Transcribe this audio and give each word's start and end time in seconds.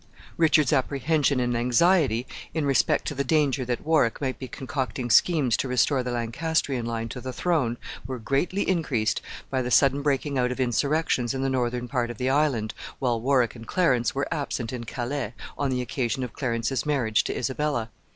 Edward's 0.41 0.73
apprehension 0.73 1.39
and 1.39 1.55
anxiety 1.55 2.25
in 2.55 2.65
respect 2.65 3.05
to 3.05 3.13
the 3.13 3.23
danger 3.23 3.63
that 3.65 3.85
Warwick 3.85 4.19
might 4.19 4.39
be 4.39 4.47
concocting 4.47 5.11
schemes 5.11 5.55
to 5.57 5.67
restore 5.67 6.01
the 6.01 6.09
Lancastrian 6.09 6.87
line 6.87 7.07
to 7.09 7.21
the 7.21 7.31
throne 7.31 7.77
were 8.07 8.17
greatly 8.17 8.67
increased 8.67 9.21
by 9.51 9.61
the 9.61 9.69
sudden 9.69 10.01
breaking 10.01 10.39
out 10.39 10.51
of 10.51 10.59
insurrections 10.59 11.35
in 11.35 11.43
the 11.43 11.51
northern 11.51 11.87
part 11.87 12.09
of 12.09 12.17
the 12.17 12.31
island, 12.31 12.73
while 12.97 13.21
Warwick 13.21 13.53
and 13.55 13.67
Clarence 13.67 14.15
were 14.15 14.27
absent 14.33 14.73
in 14.73 14.85
Calais, 14.85 15.35
on 15.55 15.69
the 15.69 15.81
occasion 15.83 16.23
of 16.23 16.33
Clarence's 16.33 16.83
marriage 16.83 17.23
to 17.25 17.37
Isabella. 17.37 17.91